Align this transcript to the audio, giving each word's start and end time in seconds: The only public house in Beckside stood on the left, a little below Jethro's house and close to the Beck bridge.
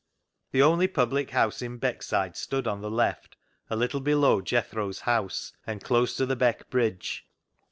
The 0.51 0.63
only 0.63 0.87
public 0.87 1.29
house 1.29 1.61
in 1.61 1.77
Beckside 1.79 2.35
stood 2.35 2.65
on 2.65 2.81
the 2.81 2.89
left, 2.89 3.37
a 3.69 3.75
little 3.75 3.99
below 3.99 4.41
Jethro's 4.41 5.01
house 5.01 5.53
and 5.67 5.83
close 5.83 6.15
to 6.17 6.25
the 6.25 6.35
Beck 6.35 6.67
bridge. 6.71 7.27